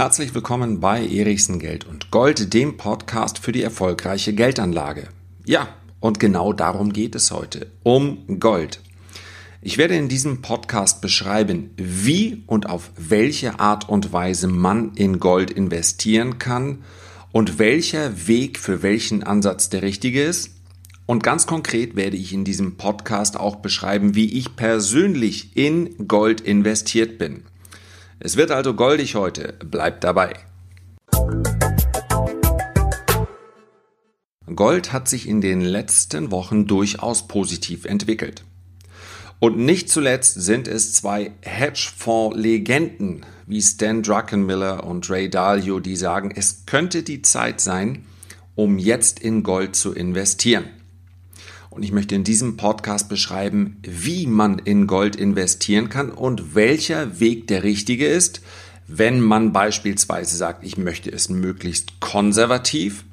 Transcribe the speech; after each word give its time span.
Herzlich 0.00 0.34
willkommen 0.34 0.80
bei 0.80 1.06
Erichsen 1.06 1.58
Geld 1.58 1.86
und 1.86 2.10
Gold, 2.10 2.54
dem 2.54 2.78
Podcast 2.78 3.38
für 3.38 3.52
die 3.52 3.62
erfolgreiche 3.62 4.32
Geldanlage. 4.32 5.08
Ja, 5.44 5.68
und 6.00 6.18
genau 6.18 6.54
darum 6.54 6.94
geht 6.94 7.14
es 7.14 7.30
heute, 7.30 7.70
um 7.82 8.40
Gold. 8.40 8.80
Ich 9.60 9.76
werde 9.76 9.96
in 9.96 10.08
diesem 10.08 10.40
Podcast 10.40 11.02
beschreiben, 11.02 11.68
wie 11.76 12.44
und 12.46 12.66
auf 12.66 12.92
welche 12.96 13.60
Art 13.60 13.90
und 13.90 14.10
Weise 14.10 14.46
man 14.46 14.94
in 14.94 15.20
Gold 15.20 15.50
investieren 15.50 16.38
kann 16.38 16.78
und 17.30 17.58
welcher 17.58 18.26
Weg 18.26 18.58
für 18.58 18.82
welchen 18.82 19.22
Ansatz 19.22 19.68
der 19.68 19.82
richtige 19.82 20.22
ist. 20.22 20.62
Und 21.04 21.22
ganz 21.22 21.46
konkret 21.46 21.94
werde 21.94 22.16
ich 22.16 22.32
in 22.32 22.44
diesem 22.44 22.78
Podcast 22.78 23.38
auch 23.38 23.56
beschreiben, 23.56 24.14
wie 24.14 24.32
ich 24.32 24.56
persönlich 24.56 25.58
in 25.58 26.08
Gold 26.08 26.40
investiert 26.40 27.18
bin. 27.18 27.42
Es 28.22 28.36
wird 28.36 28.50
also 28.50 28.74
goldig 28.74 29.14
heute. 29.14 29.54
Bleibt 29.64 30.04
dabei. 30.04 30.34
Gold 34.54 34.92
hat 34.92 35.08
sich 35.08 35.26
in 35.26 35.40
den 35.40 35.62
letzten 35.62 36.30
Wochen 36.30 36.66
durchaus 36.66 37.28
positiv 37.28 37.86
entwickelt. 37.86 38.44
Und 39.38 39.56
nicht 39.56 39.88
zuletzt 39.88 40.34
sind 40.34 40.68
es 40.68 40.92
zwei 40.92 41.32
Hedgefonds-Legenden 41.40 43.24
wie 43.46 43.62
Stan 43.62 44.02
Druckenmiller 44.02 44.84
und 44.84 45.08
Ray 45.08 45.30
Dalio, 45.30 45.80
die 45.80 45.96
sagen, 45.96 46.30
es 46.34 46.66
könnte 46.66 47.02
die 47.02 47.22
Zeit 47.22 47.62
sein, 47.62 48.04
um 48.54 48.78
jetzt 48.78 49.18
in 49.18 49.42
Gold 49.42 49.76
zu 49.76 49.94
investieren. 49.94 50.64
Und 51.70 51.84
ich 51.84 51.92
möchte 51.92 52.16
in 52.16 52.24
diesem 52.24 52.56
Podcast 52.56 53.08
beschreiben, 53.08 53.76
wie 53.82 54.26
man 54.26 54.58
in 54.58 54.88
Gold 54.88 55.14
investieren 55.14 55.88
kann 55.88 56.10
und 56.10 56.56
welcher 56.56 57.20
Weg 57.20 57.46
der 57.46 57.62
richtige 57.62 58.08
ist, 58.08 58.42
wenn 58.88 59.20
man 59.20 59.52
beispielsweise 59.52 60.36
sagt, 60.36 60.64
ich 60.64 60.76
möchte 60.76 61.10
es 61.10 61.28
möglichst 61.28 62.00
konservativ 62.00 63.04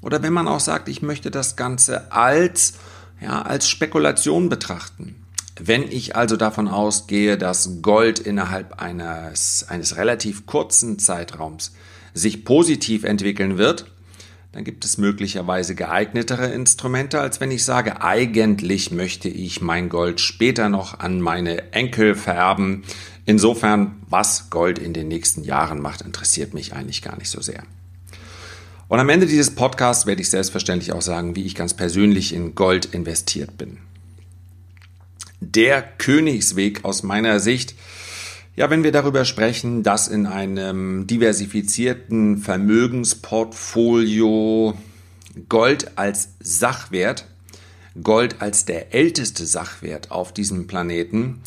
oder 0.00 0.22
wenn 0.22 0.32
man 0.32 0.48
auch 0.48 0.60
sagt, 0.60 0.88
ich 0.88 1.02
möchte 1.02 1.30
das 1.30 1.56
Ganze 1.56 2.10
als, 2.10 2.74
ja, 3.20 3.42
als 3.42 3.68
Spekulation 3.68 4.48
betrachten. 4.48 5.16
Wenn 5.58 5.82
ich 5.82 6.16
also 6.16 6.36
davon 6.36 6.68
ausgehe, 6.68 7.36
dass 7.36 7.82
Gold 7.82 8.18
innerhalb 8.18 8.80
eines, 8.80 9.66
eines 9.68 9.96
relativ 9.96 10.46
kurzen 10.46 10.98
Zeitraums 10.98 11.72
sich 12.14 12.44
positiv 12.46 13.04
entwickeln 13.04 13.58
wird, 13.58 13.86
dann 14.56 14.64
gibt 14.64 14.86
es 14.86 14.96
möglicherweise 14.96 15.74
geeignetere 15.74 16.46
Instrumente, 16.46 17.20
als 17.20 17.40
wenn 17.40 17.50
ich 17.50 17.62
sage, 17.62 18.00
eigentlich 18.00 18.90
möchte 18.90 19.28
ich 19.28 19.60
mein 19.60 19.90
Gold 19.90 20.18
später 20.18 20.70
noch 20.70 20.98
an 20.98 21.20
meine 21.20 21.74
Enkel 21.74 22.14
vererben. 22.14 22.82
Insofern, 23.26 23.96
was 24.08 24.48
Gold 24.48 24.78
in 24.78 24.94
den 24.94 25.08
nächsten 25.08 25.44
Jahren 25.44 25.82
macht, 25.82 26.00
interessiert 26.00 26.54
mich 26.54 26.72
eigentlich 26.72 27.02
gar 27.02 27.18
nicht 27.18 27.28
so 27.28 27.42
sehr. 27.42 27.64
Und 28.88 28.98
am 28.98 29.10
Ende 29.10 29.26
dieses 29.26 29.54
Podcasts 29.54 30.06
werde 30.06 30.22
ich 30.22 30.30
selbstverständlich 30.30 30.92
auch 30.92 31.02
sagen, 31.02 31.36
wie 31.36 31.44
ich 31.44 31.54
ganz 31.54 31.74
persönlich 31.74 32.32
in 32.32 32.54
Gold 32.54 32.86
investiert 32.86 33.58
bin 33.58 33.76
der 35.40 35.82
Königsweg 35.82 36.84
aus 36.84 37.02
meiner 37.02 37.40
Sicht. 37.40 37.74
Ja, 38.56 38.68
wenn 38.70 38.82
wir 38.82 38.90
darüber 38.90 39.24
sprechen, 39.26 39.82
dass 39.82 40.08
in 40.08 40.24
einem 40.24 41.06
diversifizierten 41.06 42.38
Vermögensportfolio 42.38 44.72
Gold 45.50 45.98
als 45.98 46.30
Sachwert, 46.40 47.26
Gold 48.02 48.40
als 48.40 48.64
der 48.64 48.94
älteste 48.94 49.44
Sachwert 49.44 50.10
auf 50.10 50.32
diesem 50.32 50.66
Planeten 50.66 51.42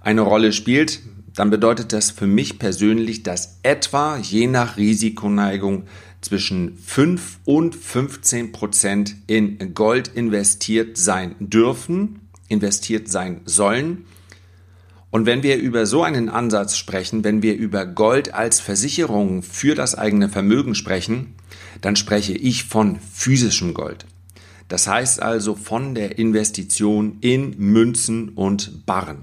eine 0.00 0.22
Rolle 0.22 0.54
spielt, 0.54 1.00
dann 1.34 1.50
bedeutet 1.50 1.92
das 1.92 2.10
für 2.10 2.26
mich 2.26 2.58
persönlich, 2.58 3.22
dass 3.22 3.58
etwa 3.62 4.16
je 4.16 4.46
nach 4.46 4.78
Risikoneigung 4.78 5.82
zwischen 6.22 6.78
5 6.78 7.40
und 7.44 7.76
15 7.76 8.52
Prozent 8.52 9.16
in 9.26 9.74
Gold 9.74 10.08
investiert 10.14 10.96
sein 10.96 11.34
dürfen 11.40 12.20
investiert 12.48 13.08
sein 13.08 13.40
sollen. 13.44 14.06
Und 15.14 15.26
wenn 15.26 15.44
wir 15.44 15.58
über 15.58 15.86
so 15.86 16.02
einen 16.02 16.28
Ansatz 16.28 16.76
sprechen, 16.76 17.22
wenn 17.22 17.40
wir 17.40 17.54
über 17.54 17.86
Gold 17.86 18.34
als 18.34 18.58
Versicherung 18.58 19.44
für 19.44 19.76
das 19.76 19.94
eigene 19.94 20.28
Vermögen 20.28 20.74
sprechen, 20.74 21.36
dann 21.80 21.94
spreche 21.94 22.32
ich 22.32 22.64
von 22.64 22.98
physischem 22.98 23.74
Gold. 23.74 24.06
Das 24.66 24.88
heißt 24.88 25.22
also 25.22 25.54
von 25.54 25.94
der 25.94 26.18
Investition 26.18 27.18
in 27.20 27.54
Münzen 27.58 28.30
und 28.30 28.86
Barren. 28.86 29.22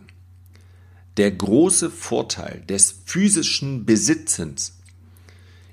Der 1.17 1.29
große 1.29 1.89
Vorteil 1.89 2.63
des 2.69 2.95
physischen 3.03 3.85
Besitzens 3.85 4.79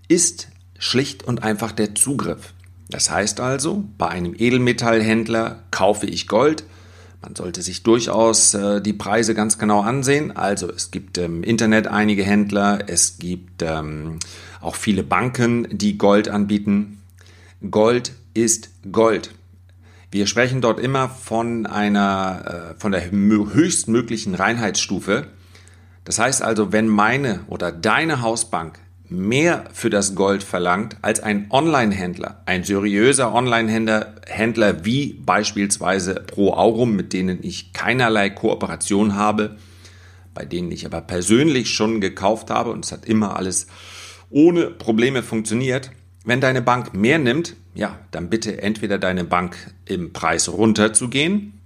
ist 0.08 0.48
schlicht 0.80 1.22
und 1.22 1.44
einfach 1.44 1.70
der 1.70 1.94
Zugriff. 1.94 2.54
Das 2.90 3.08
heißt 3.08 3.38
also, 3.38 3.84
bei 3.98 4.08
einem 4.08 4.34
Edelmetallhändler 4.36 5.62
kaufe 5.70 6.06
ich 6.06 6.26
Gold, 6.26 6.64
man 7.20 7.34
sollte 7.34 7.62
sich 7.62 7.82
durchaus 7.82 8.54
äh, 8.54 8.80
die 8.80 8.92
Preise 8.92 9.34
ganz 9.34 9.58
genau 9.58 9.80
ansehen. 9.80 10.36
Also 10.36 10.70
es 10.70 10.90
gibt 10.90 11.18
im 11.18 11.42
Internet 11.42 11.88
einige 11.88 12.22
Händler, 12.22 12.84
es 12.86 13.18
gibt 13.18 13.62
ähm, 13.62 14.18
auch 14.60 14.76
viele 14.76 15.02
Banken, 15.02 15.66
die 15.70 15.98
Gold 15.98 16.28
anbieten. 16.28 17.02
Gold 17.70 18.12
ist 18.34 18.70
Gold. 18.92 19.34
Wir 20.10 20.26
sprechen 20.26 20.60
dort 20.60 20.80
immer 20.80 21.08
von 21.08 21.66
einer, 21.66 22.74
äh, 22.76 22.80
von 22.80 22.92
der 22.92 23.10
höchstmöglichen 23.10 24.34
Reinheitsstufe. 24.34 25.26
Das 26.04 26.18
heißt 26.18 26.42
also, 26.42 26.72
wenn 26.72 26.88
meine 26.88 27.40
oder 27.48 27.72
deine 27.72 28.22
Hausbank 28.22 28.78
mehr 29.10 29.64
für 29.72 29.91
das 29.91 30.14
Gold 30.14 30.42
verlangt 30.42 30.96
als 31.02 31.20
ein 31.20 31.46
Online-Händler, 31.50 32.42
ein 32.46 32.64
seriöser 32.64 33.32
Online-Händler 33.32 34.14
Händler 34.26 34.84
wie 34.84 35.14
beispielsweise 35.14 36.14
Pro 36.14 36.52
Aurum, 36.52 36.94
mit 36.94 37.12
denen 37.12 37.38
ich 37.42 37.72
keinerlei 37.72 38.30
Kooperation 38.30 39.14
habe, 39.14 39.56
bei 40.34 40.44
denen 40.44 40.70
ich 40.70 40.86
aber 40.86 41.00
persönlich 41.00 41.70
schon 41.70 42.00
gekauft 42.00 42.50
habe 42.50 42.70
und 42.70 42.84
es 42.84 42.92
hat 42.92 43.06
immer 43.06 43.36
alles 43.36 43.66
ohne 44.30 44.66
Probleme 44.66 45.22
funktioniert. 45.22 45.91
Wenn 46.24 46.41
deine 46.41 46.60
Bank 46.60 46.94
mehr 46.94 47.18
nimmt, 47.18 47.56
ja, 47.74 47.98
dann 48.10 48.28
bitte 48.28 48.60
entweder 48.60 48.98
deine 48.98 49.24
Bank 49.24 49.56
im 49.86 50.12
Preis 50.12 50.48
runterzugehen 50.48 51.60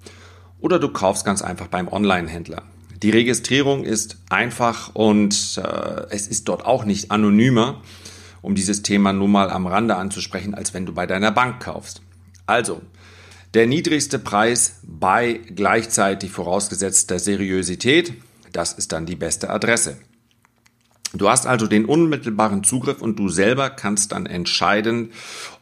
oder 0.60 0.78
du 0.78 0.88
kaufst 0.88 1.24
ganz 1.24 1.42
einfach 1.42 1.66
beim 1.66 1.88
Online-Händler. 1.88 2.62
Die 3.02 3.10
Registrierung 3.10 3.82
ist 3.84 4.16
einfach 4.30 4.94
und 4.94 5.60
äh, 5.62 6.06
es 6.10 6.28
ist 6.28 6.48
dort 6.48 6.64
auch 6.64 6.84
nicht 6.84 7.10
anonymer, 7.10 7.82
um 8.42 8.54
dieses 8.54 8.82
Thema 8.82 9.12
nur 9.12 9.26
mal 9.26 9.50
am 9.50 9.66
Rande 9.66 9.96
anzusprechen, 9.96 10.54
als 10.54 10.72
wenn 10.72 10.86
du 10.86 10.92
bei 10.92 11.06
deiner 11.06 11.32
Bank 11.32 11.60
kaufst. 11.60 12.00
Also, 12.46 12.80
der 13.54 13.66
niedrigste 13.66 14.20
Preis 14.20 14.80
bei 14.84 15.40
gleichzeitig 15.54 16.30
vorausgesetzter 16.30 17.18
Seriosität, 17.18 18.14
das 18.52 18.72
ist 18.72 18.92
dann 18.92 19.04
die 19.04 19.16
beste 19.16 19.50
Adresse. 19.50 19.98
Du 21.12 21.28
hast 21.28 21.46
also 21.46 21.66
den 21.66 21.84
unmittelbaren 21.84 22.64
Zugriff 22.64 23.02
und 23.02 23.18
du 23.18 23.28
selber 23.28 23.68
kannst 23.68 24.12
dann 24.12 24.26
entscheiden, 24.26 25.10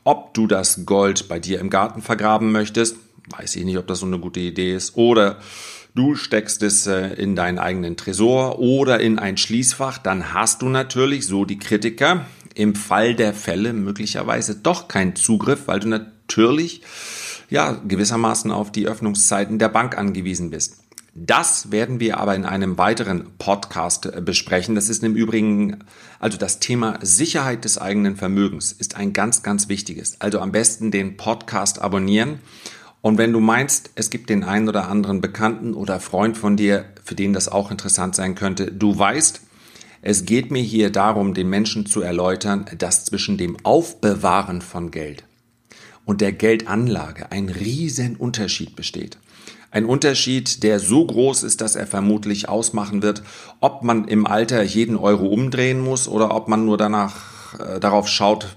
ob 0.05 0.35
du 0.35 0.47
das 0.47 0.85
Gold 0.85 1.27
bei 1.27 1.41
dir 1.41 1.59
im 1.59 1.71
Garten 1.71 2.03
vergraben 2.03 2.53
möchtest. 2.53 2.97
Weiß 3.31 3.57
ich 3.57 3.65
nicht, 3.65 3.79
ob 3.79 3.87
das 3.87 4.01
so 4.01 4.07
eine 4.07 4.19
gute 4.19 4.41
Idee 4.41 4.75
ist. 4.75 4.97
Oder 4.97 5.39
du 5.95 6.15
steckst 6.15 6.63
es 6.63 6.87
äh, 6.87 7.15
in 7.15 7.37
deinen 7.37 7.59
eigenen 7.59 7.97
Tresor 7.97 8.59
oder 8.59 9.01
in 9.01 9.19
ein 9.19 9.37
Schließfach, 9.37 9.99
dann 9.99 10.35
hast 10.35 10.63
du 10.63 10.69
natürlich, 10.69 11.27
so 11.27 11.45
die 11.45 11.59
Kritiker, 11.59 12.27
im 12.55 12.75
Fall 12.75 13.15
der 13.15 13.33
Fälle 13.33 13.73
möglicherweise 13.73 14.57
doch 14.57 14.89
keinen 14.89 15.17
Zugriff, 15.17 15.67
weil 15.67 15.81
du 15.81 15.89
natürlich 15.89 16.83
ja 17.49 17.73
gewissermaßen 17.73 18.51
auf 18.51 18.73
die 18.73 18.87
Öffnungszeiten 18.87 19.59
der 19.59 19.69
Bank 19.69 19.97
angewiesen 19.97 20.51
bist. 20.51 20.77
Das 21.15 21.73
werden 21.73 21.99
wir 21.99 22.19
aber 22.19 22.37
in 22.37 22.45
einem 22.45 22.79
weiteren 22.79 23.33
Podcast 23.37 24.07
äh, 24.07 24.21
besprechen. 24.21 24.77
Das 24.77 24.89
ist 24.89 25.03
im 25.03 25.17
Übrigen, 25.17 25.79
also 26.21 26.39
das 26.39 26.61
Thema 26.61 26.99
Sicherheit 27.03 27.65
des 27.65 27.79
eigenen 27.79 28.17
Vermögens 28.17 28.71
ist 28.73 28.97
ein 28.97 29.13
ganz, 29.13 29.43
ganz 29.43 29.69
wichtiges. 29.69 30.21
Also 30.21 30.39
am 30.39 30.53
besten 30.53 30.93
den 30.93 31.17
Podcast 31.17 31.81
abonnieren 31.81 32.39
und 33.03 33.19
wenn 33.19 33.33
du 33.33 33.41
meinst, 33.41 33.91
es 33.95 34.11
gibt 34.11 34.29
den 34.29 34.45
einen 34.45 34.69
oder 34.69 34.89
anderen 34.89 35.21
Bekannten 35.21 35.75
oder 35.75 36.01
Freund 36.01 36.37
von 36.37 36.57
dir, 36.57 36.85
für 37.03 37.15
den 37.15 37.33
das 37.33 37.49
auch 37.49 37.71
interessant 37.71 38.15
sein 38.15 38.35
könnte, 38.35 38.67
du 38.73 38.99
weißt, 38.99 39.41
es 40.03 40.25
geht 40.25 40.51
mir 40.51 40.63
hier 40.63 40.91
darum, 40.91 41.35
den 41.35 41.49
Menschen 41.49 41.87
zu 41.87 42.01
erläutern, 42.01 42.67
dass 42.79 43.05
zwischen 43.05 43.37
dem 43.37 43.57
Aufbewahren 43.65 44.63
von 44.63 44.91
Geld 44.91 45.25
und 46.05 46.21
der 46.21 46.33
Geldanlage 46.33 47.31
ein 47.31 47.49
riesen 47.49 48.17
Unterschied 48.17 48.77
besteht. 48.77 49.19
Ein 49.71 49.85
Unterschied, 49.85 50.63
der 50.63 50.81
so 50.81 51.07
groß 51.07 51.45
ist, 51.45 51.61
dass 51.61 51.77
er 51.77 51.87
vermutlich 51.87 52.49
ausmachen 52.49 53.03
wird, 53.03 53.23
ob 53.61 53.85
man 53.85 54.09
im 54.09 54.27
Alter 54.27 54.63
jeden 54.63 54.97
Euro 54.97 55.27
umdrehen 55.27 55.81
muss 55.81 56.09
oder 56.09 56.35
ob 56.35 56.49
man 56.49 56.65
nur 56.65 56.77
danach 56.77 57.59
äh, 57.61 57.79
darauf 57.79 58.09
schaut, 58.09 58.57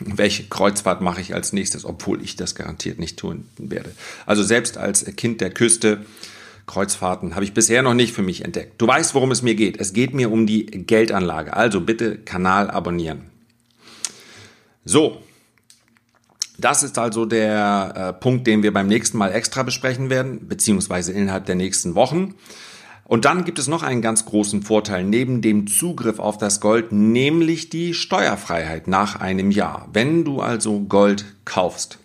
welche 0.00 0.44
Kreuzfahrt 0.44 1.00
mache 1.00 1.20
ich 1.20 1.34
als 1.34 1.52
nächstes, 1.52 1.84
obwohl 1.84 2.22
ich 2.22 2.36
das 2.36 2.54
garantiert 2.54 2.98
nicht 2.98 3.18
tun 3.18 3.48
werde. 3.56 3.92
Also 4.26 4.42
selbst 4.42 4.78
als 4.78 5.04
Kind 5.16 5.40
der 5.40 5.50
Küste 5.50 6.04
Kreuzfahrten 6.66 7.34
habe 7.34 7.44
ich 7.44 7.54
bisher 7.54 7.82
noch 7.82 7.94
nicht 7.94 8.12
für 8.12 8.22
mich 8.22 8.44
entdeckt. 8.44 8.80
Du 8.80 8.86
weißt, 8.86 9.14
worum 9.14 9.30
es 9.30 9.42
mir 9.42 9.54
geht. 9.54 9.80
Es 9.80 9.92
geht 9.92 10.14
mir 10.14 10.30
um 10.30 10.46
die 10.46 10.66
Geldanlage. 10.66 11.54
Also 11.54 11.80
bitte 11.80 12.18
Kanal 12.18 12.70
abonnieren. 12.70 13.22
So, 14.84 15.22
das 16.58 16.82
ist 16.82 16.98
also 16.98 17.24
der 17.24 17.94
äh, 17.96 18.12
Punkt, 18.20 18.46
den 18.46 18.62
wir 18.62 18.72
beim 18.72 18.86
nächsten 18.86 19.16
Mal 19.16 19.32
extra 19.32 19.62
besprechen 19.62 20.10
werden, 20.10 20.48
beziehungsweise 20.48 21.12
innerhalb 21.12 21.46
der 21.46 21.54
nächsten 21.54 21.94
Wochen. 21.94 22.34
Und 23.08 23.24
dann 23.24 23.44
gibt 23.44 23.58
es 23.58 23.68
noch 23.68 23.82
einen 23.82 24.02
ganz 24.02 24.26
großen 24.26 24.62
Vorteil 24.62 25.02
neben 25.02 25.40
dem 25.40 25.66
Zugriff 25.66 26.18
auf 26.18 26.36
das 26.36 26.60
Gold, 26.60 26.92
nämlich 26.92 27.70
die 27.70 27.94
Steuerfreiheit 27.94 28.86
nach 28.86 29.16
einem 29.16 29.50
Jahr. 29.50 29.88
Wenn 29.94 30.26
du 30.26 30.42
also 30.42 30.80
Gold 30.80 31.24
kaufst 31.46 31.98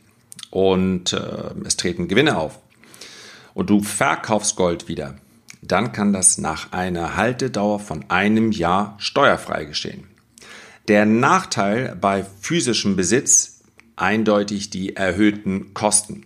und 0.49 1.11
äh, 1.11 1.51
es 1.65 1.75
treten 1.75 2.07
Gewinne 2.07 2.37
auf 2.37 2.57
und 3.53 3.69
du 3.69 3.83
verkaufst 3.83 4.55
Gold 4.55 4.87
wieder, 4.87 5.15
dann 5.61 5.91
kann 5.91 6.13
das 6.13 6.37
nach 6.37 6.71
einer 6.71 7.17
Haltedauer 7.17 7.81
von 7.81 8.05
einem 8.09 8.53
Jahr 8.53 8.95
steuerfrei 8.97 9.65
geschehen. 9.65 10.05
Der 10.87 11.05
Nachteil 11.05 11.97
bei 11.99 12.25
physischem 12.39 12.95
Besitz 12.95 13.59
eindeutig 13.97 14.69
die 14.69 14.95
erhöhten 14.95 15.73
Kosten. 15.73 16.25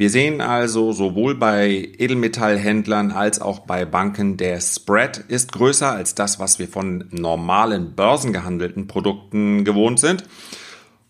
Wir 0.00 0.08
sehen 0.08 0.40
also 0.40 0.92
sowohl 0.92 1.34
bei 1.34 1.92
Edelmetallhändlern 1.98 3.12
als 3.12 3.38
auch 3.38 3.58
bei 3.58 3.84
Banken, 3.84 4.38
der 4.38 4.58
Spread 4.62 5.18
ist 5.28 5.52
größer 5.52 5.92
als 5.92 6.14
das, 6.14 6.38
was 6.38 6.58
wir 6.58 6.68
von 6.68 7.04
normalen 7.10 7.94
börsengehandelten 7.96 8.86
Produkten 8.86 9.62
gewohnt 9.62 10.00
sind. 10.00 10.24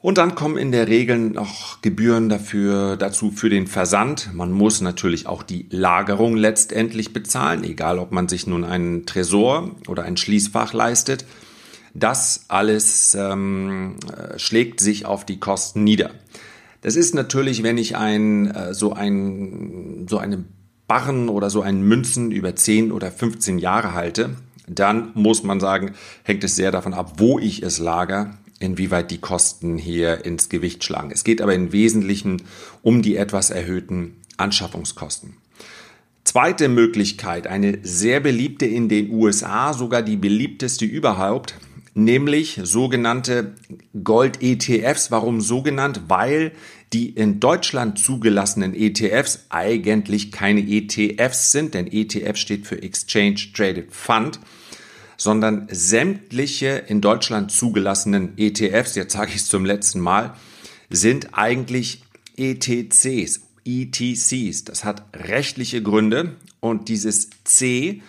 Und 0.00 0.18
dann 0.18 0.34
kommen 0.34 0.56
in 0.56 0.72
der 0.72 0.88
Regel 0.88 1.20
noch 1.20 1.82
Gebühren 1.82 2.28
dafür, 2.28 2.96
dazu 2.96 3.30
für 3.30 3.48
den 3.48 3.68
Versand. 3.68 4.34
Man 4.34 4.50
muss 4.50 4.80
natürlich 4.80 5.28
auch 5.28 5.44
die 5.44 5.68
Lagerung 5.70 6.36
letztendlich 6.36 7.12
bezahlen, 7.12 7.62
egal 7.62 8.00
ob 8.00 8.10
man 8.10 8.26
sich 8.26 8.48
nun 8.48 8.64
einen 8.64 9.06
Tresor 9.06 9.70
oder 9.86 10.02
ein 10.02 10.16
Schließfach 10.16 10.72
leistet. 10.72 11.26
Das 11.94 12.46
alles 12.48 13.14
ähm, 13.14 13.98
äh, 14.12 14.36
schlägt 14.36 14.80
sich 14.80 15.06
auf 15.06 15.24
die 15.24 15.38
Kosten 15.38 15.84
nieder. 15.84 16.10
Das 16.80 16.96
ist 16.96 17.14
natürlich, 17.14 17.62
wenn 17.62 17.78
ich 17.78 17.96
ein, 17.96 18.50
äh, 18.50 18.74
so 18.74 18.92
ein, 18.92 20.06
so 20.08 20.18
eine 20.18 20.44
Barren 20.86 21.28
oder 21.28 21.50
so 21.50 21.62
einen 21.62 21.86
Münzen 21.86 22.32
über 22.32 22.56
10 22.56 22.90
oder 22.90 23.10
15 23.12 23.58
Jahre 23.58 23.94
halte, 23.94 24.30
dann 24.66 25.10
muss 25.14 25.42
man 25.42 25.60
sagen, 25.60 25.92
hängt 26.22 26.44
es 26.44 26.56
sehr 26.56 26.70
davon 26.70 26.94
ab, 26.94 27.14
wo 27.18 27.38
ich 27.38 27.62
es 27.62 27.78
lager, 27.78 28.38
inwieweit 28.60 29.10
die 29.10 29.18
Kosten 29.18 29.78
hier 29.78 30.24
ins 30.24 30.48
Gewicht 30.48 30.84
schlagen. 30.84 31.10
Es 31.10 31.24
geht 31.24 31.40
aber 31.42 31.54
im 31.54 31.72
Wesentlichen 31.72 32.42
um 32.82 33.02
die 33.02 33.16
etwas 33.16 33.50
erhöhten 33.50 34.16
Anschaffungskosten. 34.36 35.34
Zweite 36.24 36.68
Möglichkeit, 36.68 37.46
eine 37.46 37.78
sehr 37.82 38.20
beliebte 38.20 38.66
in 38.66 38.88
den 38.88 39.10
USA, 39.10 39.72
sogar 39.72 40.02
die 40.02 40.16
beliebteste 40.16 40.84
überhaupt, 40.84 41.54
nämlich 41.94 42.60
sogenannte 42.62 43.54
Gold-ETFs. 44.02 45.10
Warum 45.10 45.40
so 45.40 45.62
genannt? 45.62 46.02
Weil 46.08 46.52
die 46.92 47.10
in 47.10 47.40
Deutschland 47.40 47.98
zugelassenen 47.98 48.74
ETFs 48.74 49.46
eigentlich 49.48 50.32
keine 50.32 50.60
ETFs 50.60 51.52
sind, 51.52 51.74
denn 51.74 51.86
ETF 51.86 52.36
steht 52.36 52.66
für 52.66 52.82
Exchange 52.82 53.52
Traded 53.54 53.92
Fund, 53.92 54.40
sondern 55.16 55.68
sämtliche 55.70 56.82
in 56.88 57.00
Deutschland 57.00 57.52
zugelassenen 57.52 58.36
ETFs, 58.36 58.96
jetzt 58.96 59.12
sage 59.12 59.30
ich 59.30 59.36
es 59.36 59.48
zum 59.48 59.64
letzten 59.64 60.00
Mal, 60.00 60.34
sind 60.88 61.34
eigentlich 61.34 62.02
ETCs, 62.36 63.42
ETCs. 63.64 64.64
Das 64.64 64.84
hat 64.84 65.04
rechtliche 65.14 65.82
Gründe 65.82 66.36
und 66.60 66.88
dieses 66.88 67.28
C 67.44 68.02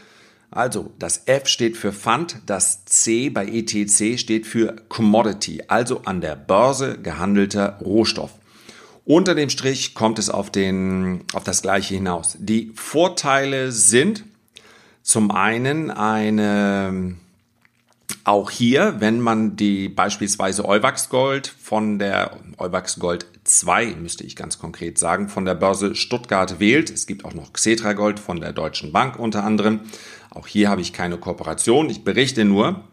also 0.51 0.91
das 0.99 1.23
F 1.27 1.47
steht 1.47 1.77
für 1.77 1.93
Fund, 1.93 2.41
das 2.45 2.83
C 2.85 3.29
bei 3.29 3.47
ETC 3.47 4.19
steht 4.19 4.45
für 4.45 4.75
Commodity, 4.89 5.63
also 5.67 6.01
an 6.03 6.19
der 6.19 6.35
Börse 6.35 6.99
gehandelter 7.01 7.79
Rohstoff. 7.81 8.31
Unter 9.05 9.33
dem 9.33 9.49
Strich 9.49 9.95
kommt 9.95 10.19
es 10.19 10.29
auf, 10.29 10.51
den, 10.51 11.23
auf 11.33 11.43
das 11.43 11.61
gleiche 11.61 11.95
hinaus. 11.95 12.37
Die 12.39 12.71
Vorteile 12.75 13.71
sind 13.71 14.25
zum 15.01 15.31
einen 15.31 15.89
eine 15.89 17.15
auch 18.23 18.51
hier, 18.51 18.95
wenn 18.99 19.19
man 19.19 19.55
die 19.55 19.89
beispielsweise 19.89 20.65
Euwax 20.65 21.09
Gold 21.09 21.47
von 21.47 21.97
der 21.97 22.37
Euwax 22.57 22.99
Gold 22.99 23.25
2, 23.45 23.95
müsste 23.95 24.23
ich 24.23 24.35
ganz 24.35 24.59
konkret 24.59 24.99
sagen, 24.99 25.27
von 25.27 25.45
der 25.45 25.55
Börse 25.55 25.95
Stuttgart 25.95 26.59
wählt. 26.59 26.91
Es 26.91 27.07
gibt 27.07 27.25
auch 27.25 27.33
noch 27.33 27.53
Xetra 27.53 27.93
Gold 27.93 28.19
von 28.19 28.39
der 28.39 28.53
Deutschen 28.53 28.91
Bank 28.91 29.17
unter 29.17 29.43
anderem. 29.43 29.81
Auch 30.31 30.47
hier 30.47 30.69
habe 30.69 30.81
ich 30.81 30.93
keine 30.93 31.17
Kooperation, 31.17 31.89
ich 31.89 32.03
berichte 32.03 32.45
nur. 32.45 32.83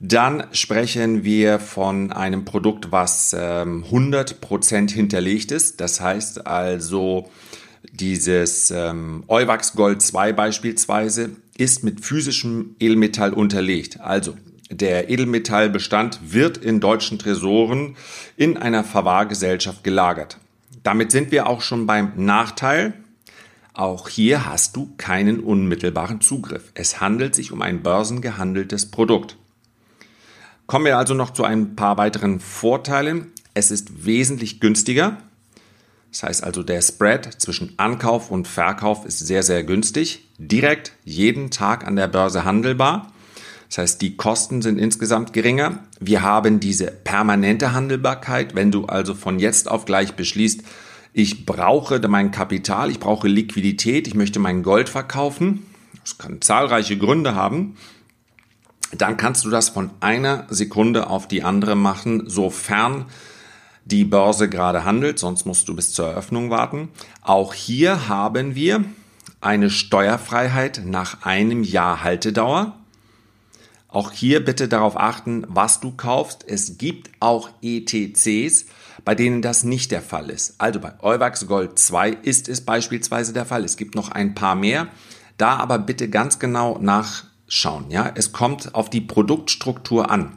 Dann 0.00 0.44
sprechen 0.52 1.24
wir 1.24 1.58
von 1.58 2.12
einem 2.12 2.44
Produkt, 2.44 2.92
was 2.92 3.34
ähm, 3.36 3.84
100% 3.90 4.92
hinterlegt 4.92 5.50
ist. 5.50 5.80
Das 5.80 6.00
heißt 6.00 6.46
also, 6.46 7.30
dieses 7.92 8.70
ähm, 8.70 9.24
Euwax 9.26 9.72
Gold 9.72 10.00
2 10.02 10.32
beispielsweise 10.32 11.30
ist 11.56 11.82
mit 11.82 12.04
physischem 12.04 12.76
Edelmetall 12.78 13.32
unterlegt. 13.32 14.00
Also 14.00 14.36
der 14.70 15.10
Edelmetallbestand 15.10 16.20
wird 16.22 16.58
in 16.58 16.78
deutschen 16.78 17.18
Tresoren 17.18 17.96
in 18.36 18.56
einer 18.56 18.84
Verwahrgesellschaft 18.84 19.82
gelagert. 19.82 20.38
Damit 20.84 21.10
sind 21.10 21.32
wir 21.32 21.48
auch 21.48 21.60
schon 21.60 21.86
beim 21.86 22.12
Nachteil. 22.16 22.92
Auch 23.78 24.08
hier 24.08 24.44
hast 24.44 24.74
du 24.74 24.92
keinen 24.96 25.38
unmittelbaren 25.38 26.20
Zugriff. 26.20 26.72
Es 26.74 27.00
handelt 27.00 27.36
sich 27.36 27.52
um 27.52 27.62
ein 27.62 27.84
börsengehandeltes 27.84 28.90
Produkt. 28.90 29.36
Kommen 30.66 30.86
wir 30.86 30.98
also 30.98 31.14
noch 31.14 31.30
zu 31.30 31.44
ein 31.44 31.76
paar 31.76 31.96
weiteren 31.96 32.40
Vorteilen. 32.40 33.30
Es 33.54 33.70
ist 33.70 34.04
wesentlich 34.04 34.58
günstiger. 34.58 35.18
Das 36.10 36.24
heißt 36.24 36.42
also, 36.42 36.64
der 36.64 36.82
Spread 36.82 37.40
zwischen 37.40 37.74
Ankauf 37.76 38.32
und 38.32 38.48
Verkauf 38.48 39.06
ist 39.06 39.20
sehr, 39.20 39.44
sehr 39.44 39.62
günstig. 39.62 40.24
Direkt 40.38 40.90
jeden 41.04 41.52
Tag 41.52 41.86
an 41.86 41.94
der 41.94 42.08
Börse 42.08 42.44
handelbar. 42.44 43.12
Das 43.68 43.78
heißt, 43.78 44.02
die 44.02 44.16
Kosten 44.16 44.60
sind 44.60 44.78
insgesamt 44.78 45.32
geringer. 45.32 45.84
Wir 46.00 46.22
haben 46.22 46.58
diese 46.58 46.86
permanente 46.88 47.74
Handelbarkeit. 47.74 48.56
Wenn 48.56 48.72
du 48.72 48.86
also 48.86 49.14
von 49.14 49.38
jetzt 49.38 49.70
auf 49.70 49.84
gleich 49.84 50.14
beschließt, 50.14 50.64
ich 51.18 51.46
brauche 51.46 52.00
mein 52.08 52.30
Kapital, 52.30 52.90
ich 52.90 53.00
brauche 53.00 53.28
Liquidität, 53.28 54.06
ich 54.06 54.14
möchte 54.14 54.38
mein 54.38 54.62
Gold 54.62 54.88
verkaufen. 54.88 55.66
Das 56.02 56.18
kann 56.18 56.40
zahlreiche 56.40 56.96
Gründe 56.96 57.34
haben 57.34 57.76
dann 58.96 59.16
kannst 59.16 59.44
du 59.44 59.50
das 59.50 59.68
von 59.68 59.90
einer 60.00 60.46
Sekunde 60.48 61.10
auf 61.10 61.28
die 61.28 61.42
andere 61.42 61.76
machen, 61.76 62.28
sofern 62.28 63.06
die 63.84 64.04
Börse 64.04 64.48
gerade 64.48 64.84
handelt, 64.84 65.18
sonst 65.18 65.46
musst 65.46 65.68
du 65.68 65.76
bis 65.76 65.92
zur 65.92 66.08
Eröffnung 66.08 66.50
warten. 66.50 66.88
Auch 67.22 67.54
hier 67.54 68.08
haben 68.08 68.54
wir 68.54 68.84
eine 69.40 69.70
Steuerfreiheit 69.70 70.82
nach 70.84 71.22
einem 71.24 71.62
Jahr 71.62 72.02
Haltedauer. 72.02 72.76
Auch 73.88 74.12
hier 74.12 74.44
bitte 74.44 74.68
darauf 74.68 74.98
achten, 74.98 75.44
was 75.48 75.80
du 75.80 75.92
kaufst. 75.92 76.44
Es 76.46 76.76
gibt 76.76 77.10
auch 77.20 77.48
ETCs, 77.62 78.66
bei 79.08 79.14
denen 79.14 79.40
das 79.40 79.64
nicht 79.64 79.90
der 79.90 80.02
Fall 80.02 80.28
ist. 80.28 80.56
Also 80.58 80.80
bei 80.80 80.92
Euwax 81.00 81.46
Gold 81.46 81.78
2 81.78 82.10
ist 82.10 82.46
es 82.46 82.60
beispielsweise 82.60 83.32
der 83.32 83.46
Fall. 83.46 83.64
Es 83.64 83.78
gibt 83.78 83.94
noch 83.94 84.10
ein 84.10 84.34
paar 84.34 84.54
mehr. 84.54 84.88
Da 85.38 85.56
aber 85.56 85.78
bitte 85.78 86.10
ganz 86.10 86.38
genau 86.38 86.76
nach 86.78 87.24
schauen. 87.46 87.86
Ja, 87.90 88.12
es 88.16 88.32
kommt 88.32 88.74
auf 88.74 88.90
die 88.90 89.00
Produktstruktur 89.00 90.10
an. 90.10 90.34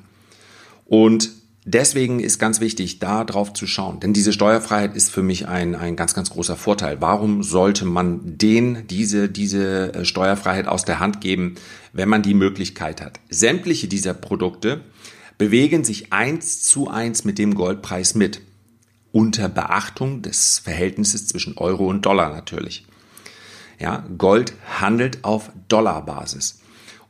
Und 0.85 1.31
deswegen 1.65 2.21
ist 2.21 2.39
ganz 2.39 2.61
wichtig, 2.61 2.99
da 2.99 3.25
drauf 3.25 3.51
zu 3.51 3.67
schauen. 3.67 3.99
Denn 3.99 4.13
diese 4.13 4.31
Steuerfreiheit 4.31 4.95
ist 4.95 5.09
für 5.09 5.21
mich 5.21 5.49
ein, 5.49 5.75
ein 5.75 5.97
ganz, 5.97 6.13
ganz 6.13 6.29
großer 6.29 6.55
Vorteil. 6.55 7.01
Warum 7.01 7.43
sollte 7.43 7.83
man 7.83 8.37
den, 8.37 8.87
diese, 8.87 9.27
diese 9.27 9.93
äh, 9.93 10.05
Steuerfreiheit 10.05 10.69
aus 10.69 10.85
der 10.85 11.01
Hand 11.01 11.19
geben, 11.19 11.55
wenn 11.91 12.07
man 12.07 12.21
die 12.21 12.35
Möglichkeit 12.35 13.01
hat? 13.01 13.19
Sämtliche 13.29 13.89
dieser 13.89 14.13
Produkte 14.13 14.79
bewegen 15.37 15.83
sich 15.83 16.13
eins 16.13 16.63
zu 16.63 16.87
eins 16.87 17.25
mit 17.25 17.37
dem 17.37 17.53
Goldpreis 17.55 18.15
mit. 18.15 18.39
Unter 19.11 19.49
Beachtung 19.49 20.21
des 20.21 20.59
Verhältnisses 20.59 21.27
zwischen 21.27 21.57
Euro 21.57 21.87
und 21.87 22.05
Dollar 22.05 22.29
natürlich. 22.29 22.85
Ja, 23.79 24.05
Gold 24.17 24.53
handelt 24.79 25.23
auf 25.23 25.51
Dollarbasis. 25.67 26.61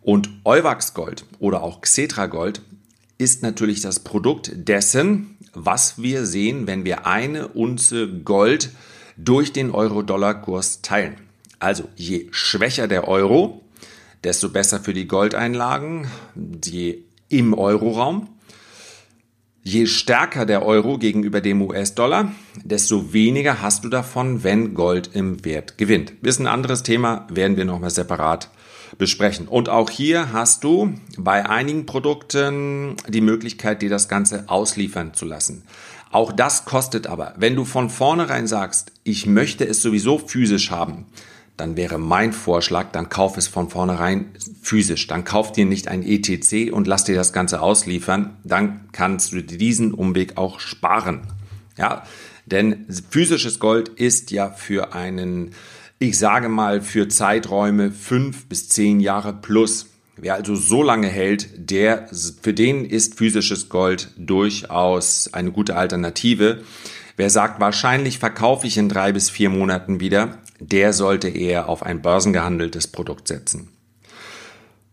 Und 0.01 0.29
Euwax 0.46 0.93
Gold 0.93 1.25
oder 1.39 1.62
auch 1.62 1.81
Xetra 1.81 2.25
Gold 2.25 2.62
ist 3.17 3.43
natürlich 3.43 3.81
das 3.81 4.00
Produkt 4.00 4.51
dessen, 4.55 5.38
was 5.53 6.01
wir 6.01 6.25
sehen, 6.25 6.65
wenn 6.65 6.86
wir 6.86 7.05
eine 7.05 7.50
Unze 7.50 8.08
Gold 8.08 8.72
durch 9.17 9.53
den 9.53 9.72
Euro-Dollar-Kurs 9.72 10.81
teilen. 10.81 11.17
Also 11.60 11.88
je 11.96 12.27
schwächer 12.31 12.88
der 12.88 13.08
Euro, 13.08 13.62
desto 14.24 14.50
besser 14.50 14.79
für 14.79 14.93
die 14.93 15.08
Goldeinlagen, 15.08 16.08
je 16.63 17.03
im 17.29 17.53
Euroraum. 17.53 18.29
Je 19.63 19.85
stärker 19.85 20.47
der 20.47 20.65
Euro 20.65 20.97
gegenüber 20.97 21.39
dem 21.39 21.61
US-Dollar, 21.61 22.31
desto 22.63 23.13
weniger 23.13 23.61
hast 23.61 23.83
du 23.83 23.89
davon, 23.89 24.43
wenn 24.43 24.73
Gold 24.73 25.11
im 25.13 25.45
Wert 25.45 25.77
gewinnt. 25.77 26.13
Ist 26.23 26.39
ein 26.39 26.47
anderes 26.47 26.81
Thema, 26.81 27.27
werden 27.29 27.57
wir 27.57 27.65
nochmal 27.65 27.91
separat 27.91 28.49
besprechen. 28.97 29.47
Und 29.47 29.69
auch 29.69 29.91
hier 29.91 30.33
hast 30.33 30.63
du 30.63 30.95
bei 31.15 31.47
einigen 31.47 31.85
Produkten 31.85 32.95
die 33.07 33.21
Möglichkeit, 33.21 33.83
dir 33.83 33.89
das 33.89 34.09
Ganze 34.09 34.45
ausliefern 34.47 35.13
zu 35.13 35.25
lassen. 35.25 35.61
Auch 36.11 36.31
das 36.31 36.65
kostet 36.65 37.05
aber. 37.05 37.35
Wenn 37.37 37.55
du 37.55 37.63
von 37.63 37.91
vornherein 37.91 38.47
sagst, 38.47 38.91
ich 39.03 39.27
möchte 39.27 39.67
es 39.67 39.83
sowieso 39.83 40.17
physisch 40.17 40.71
haben, 40.71 41.05
dann 41.61 41.77
wäre 41.77 41.99
mein 41.99 42.33
Vorschlag, 42.33 42.91
dann 42.91 43.09
kauf 43.09 43.37
es 43.37 43.47
von 43.47 43.69
vornherein 43.69 44.31
physisch. 44.63 45.05
Dann 45.05 45.25
kauf 45.25 45.51
dir 45.51 45.65
nicht 45.65 45.89
ein 45.89 46.01
ETC 46.01 46.73
und 46.73 46.87
lass 46.87 47.03
dir 47.03 47.13
das 47.13 47.33
Ganze 47.33 47.61
ausliefern. 47.61 48.35
Dann 48.43 48.89
kannst 48.93 49.31
du 49.31 49.43
diesen 49.43 49.93
Umweg 49.93 50.37
auch 50.37 50.59
sparen. 50.59 51.21
Ja, 51.77 52.01
denn 52.47 52.87
physisches 53.11 53.59
Gold 53.59 53.89
ist 53.89 54.31
ja 54.31 54.49
für 54.49 54.95
einen, 54.95 55.51
ich 55.99 56.17
sage 56.17 56.49
mal, 56.49 56.81
für 56.81 57.09
Zeiträume 57.09 57.91
fünf 57.91 58.47
bis 58.47 58.67
zehn 58.67 58.99
Jahre 58.99 59.31
plus. 59.31 59.85
Wer 60.17 60.33
also 60.33 60.55
so 60.55 60.81
lange 60.81 61.09
hält, 61.09 61.69
der, 61.69 62.09
für 62.41 62.55
den 62.55 62.85
ist 62.85 63.19
physisches 63.19 63.69
Gold 63.69 64.09
durchaus 64.17 65.29
eine 65.31 65.51
gute 65.51 65.75
Alternative. 65.75 66.63
Wer 67.17 67.29
sagt, 67.29 67.59
wahrscheinlich 67.59 68.17
verkaufe 68.17 68.65
ich 68.65 68.77
in 68.79 68.89
drei 68.89 69.11
bis 69.11 69.29
vier 69.29 69.51
Monaten 69.51 69.99
wieder, 69.99 70.39
der 70.61 70.93
sollte 70.93 71.27
eher 71.27 71.67
auf 71.67 71.83
ein 71.83 72.01
börsengehandeltes 72.01 72.87
Produkt 72.87 73.27
setzen. 73.27 73.69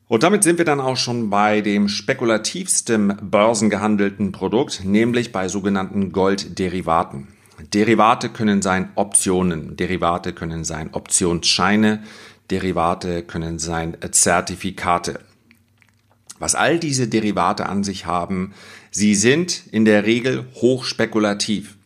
Und 0.09 0.23
damit 0.23 0.43
sind 0.43 0.57
wir 0.57 0.65
dann 0.65 0.81
auch 0.81 0.97
schon 0.97 1.29
bei 1.29 1.61
dem 1.61 1.89
spekulativsten 1.89 3.19
börsengehandelten 3.21 4.33
Produkt, 4.33 4.83
nämlich 4.85 5.33
bei 5.33 5.49
sogenannten 5.49 6.13
Goldderivaten. 6.13 7.29
Derivate 7.75 8.31
können 8.31 8.63
sein 8.63 8.91
Optionen, 8.95 9.77
Derivate 9.77 10.33
können 10.33 10.65
sein 10.65 10.91
Optionsscheine, 10.95 12.03
Derivate 12.51 13.23
können 13.23 13.59
sein 13.59 13.97
Zertifikate. 14.11 15.21
Was 16.39 16.55
all 16.55 16.79
diese 16.79 17.09
Derivate 17.09 17.67
an 17.69 17.85
sich 17.85 18.07
haben, 18.07 18.55
sie 18.91 19.15
sind 19.15 19.67
in 19.73 19.85
der 19.85 20.07
Regel 20.07 20.47
hochspekulativ. 20.55 21.78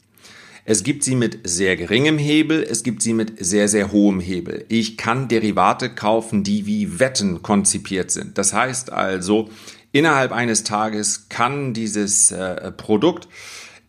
Es 0.64 0.84
gibt 0.84 1.02
sie 1.02 1.16
mit 1.16 1.40
sehr 1.42 1.76
geringem 1.76 2.18
Hebel, 2.18 2.62
es 2.62 2.84
gibt 2.84 3.02
sie 3.02 3.14
mit 3.14 3.44
sehr, 3.44 3.66
sehr 3.66 3.90
hohem 3.90 4.20
Hebel. 4.20 4.64
Ich 4.68 4.96
kann 4.96 5.26
Derivate 5.26 5.90
kaufen, 5.90 6.44
die 6.44 6.66
wie 6.66 7.00
Wetten 7.00 7.42
konzipiert 7.42 8.12
sind. 8.12 8.38
Das 8.38 8.52
heißt 8.52 8.92
also, 8.92 9.50
innerhalb 9.90 10.30
eines 10.30 10.62
Tages 10.62 11.26
kann 11.28 11.74
dieses 11.74 12.30
äh, 12.30 12.70
Produkt 12.70 13.26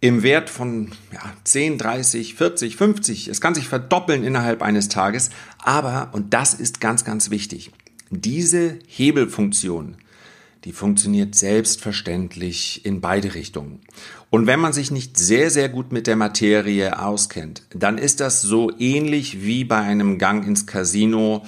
im 0.01 0.23
Wert 0.23 0.49
von 0.49 0.91
ja, 1.13 1.21
10, 1.43 1.77
30, 1.77 2.33
40, 2.35 2.75
50, 2.75 3.27
es 3.27 3.39
kann 3.39 3.55
sich 3.55 3.67
verdoppeln 3.67 4.23
innerhalb 4.23 4.61
eines 4.61 4.89
Tages, 4.89 5.29
aber, 5.59 6.09
und 6.11 6.33
das 6.33 6.55
ist 6.55 6.81
ganz, 6.81 7.05
ganz 7.05 7.29
wichtig, 7.29 7.71
diese 8.09 8.79
Hebelfunktion 8.87 9.95
die 10.63 10.71
funktioniert 10.71 11.35
selbstverständlich 11.35 12.85
in 12.85 13.01
beide 13.01 13.33
Richtungen. 13.33 13.81
Und 14.29 14.47
wenn 14.47 14.59
man 14.59 14.73
sich 14.73 14.91
nicht 14.91 15.17
sehr, 15.17 15.49
sehr 15.49 15.69
gut 15.69 15.91
mit 15.91 16.07
der 16.07 16.15
Materie 16.15 16.99
auskennt, 16.99 17.63
dann 17.73 17.97
ist 17.97 18.19
das 18.19 18.41
so 18.41 18.71
ähnlich 18.79 19.43
wie 19.43 19.65
bei 19.65 19.77
einem 19.77 20.17
Gang 20.17 20.45
ins 20.47 20.65
Casino. 20.65 21.45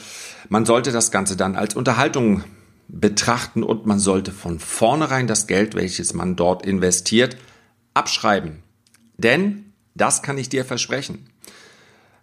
Man 0.50 0.66
sollte 0.66 0.92
das 0.92 1.12
Ganze 1.12 1.38
dann 1.38 1.56
als 1.56 1.76
Unterhaltung 1.76 2.44
betrachten 2.88 3.64
und 3.64 3.86
man 3.86 4.00
sollte 4.00 4.32
von 4.32 4.60
vornherein 4.60 5.28
das 5.28 5.48
Geld, 5.48 5.76
welches 5.76 6.14
man 6.14 6.36
dort 6.36 6.66
investiert, 6.66 7.38
abschreiben. 7.94 8.64
Denn, 9.18 9.74
das 9.96 10.22
kann 10.22 10.38
ich 10.38 10.50
dir 10.50 10.66
versprechen, 10.66 11.30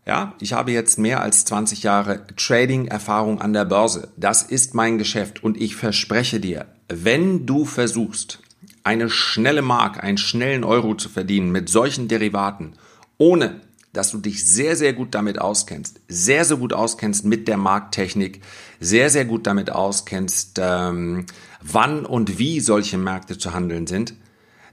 ja, 0.05 0.35
ich 0.41 0.53
habe 0.53 0.73
jetzt 0.73 0.99
mehr 0.99 1.23
als 1.23 1.45
20 1.45 1.85
Jahre 1.85 2.27
Trading-Erfahrung 2.37 3.41
an 3.41 3.53
der 3.53 3.65
Börse. 3.65 4.09
Das 4.17 4.43
ist 4.43 4.75
mein 4.75 4.99
Geschäft 4.99 5.45
und 5.45 5.61
ich 5.61 5.77
verspreche 5.77 6.41
dir, 6.41 6.67
wenn 6.95 7.47
du 7.47 7.65
versuchst, 7.65 8.41
eine 8.85 9.09
schnelle 9.09 9.63
Mark, 9.63 10.03
einen 10.03 10.19
schnellen 10.19 10.65
Euro 10.65 10.95
zu 10.95 11.09
verdienen 11.09 11.51
mit 11.51 11.69
solchen 11.69 12.09
Derivaten, 12.09 12.75
ohne 13.19 13.61
dass 13.93 14.11
du 14.11 14.19
dich 14.19 14.45
sehr, 14.45 14.75
sehr 14.75 14.93
gut 14.93 15.15
damit 15.15 15.39
auskennst, 15.39 16.01
sehr, 16.09 16.45
sehr 16.45 16.57
gut 16.57 16.73
auskennst 16.73 17.25
mit 17.25 17.47
der 17.47 17.59
Markttechnik, 17.59 18.41
sehr, 18.81 19.11
sehr 19.11 19.25
gut 19.25 19.47
damit 19.47 19.71
auskennst, 19.71 20.59
ähm, 20.61 21.27
wann 21.61 22.07
und 22.07 22.39
wie 22.39 22.61
solche 22.61 22.99
Märkte 22.99 23.37
zu 23.37 23.53
handeln 23.53 23.87
sind, 23.87 24.15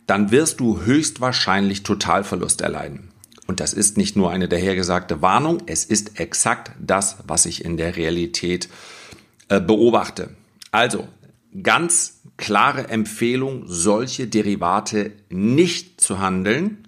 dann 0.07 0.31
wirst 0.31 0.59
du 0.59 0.81
höchstwahrscheinlich 0.81 1.83
Totalverlust 1.83 2.61
erleiden. 2.61 3.11
Und 3.45 3.59
das 3.59 3.73
ist 3.73 3.97
nicht 3.97 4.15
nur 4.15 4.31
eine 4.31 4.47
dahergesagte 4.47 5.21
Warnung, 5.21 5.63
es 5.65 5.83
ist 5.83 6.19
exakt 6.19 6.71
das, 6.79 7.17
was 7.27 7.45
ich 7.45 7.65
in 7.65 7.77
der 7.77 7.97
Realität 7.97 8.69
äh, 9.49 9.59
beobachte. 9.59 10.29
Also, 10.71 11.07
ganz 11.63 12.21
klare 12.37 12.89
Empfehlung, 12.89 13.63
solche 13.65 14.27
Derivate 14.27 15.11
nicht 15.29 16.01
zu 16.01 16.19
handeln, 16.19 16.87